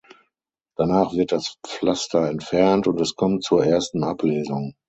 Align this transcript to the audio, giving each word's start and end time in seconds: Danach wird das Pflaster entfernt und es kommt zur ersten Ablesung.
Danach 0.77 1.13
wird 1.13 1.31
das 1.31 1.59
Pflaster 1.63 2.27
entfernt 2.27 2.87
und 2.87 2.99
es 2.99 3.15
kommt 3.15 3.43
zur 3.43 3.63
ersten 3.63 4.03
Ablesung. 4.03 4.73